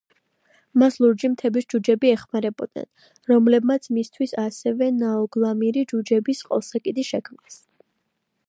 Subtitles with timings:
[0.83, 2.89] მას ლურჯი მთების ჯუჯები ეხმარებოდნენ,
[3.33, 7.65] რომლებმაც მისთვის ასევე ნაუგლამირი, ჯუჯების ყელსაკიდი შექმნეს.